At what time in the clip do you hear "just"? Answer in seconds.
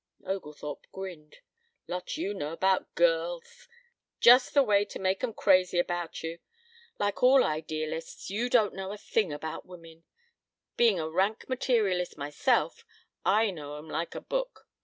4.19-4.55